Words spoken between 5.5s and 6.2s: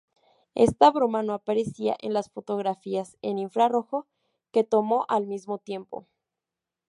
tiempo.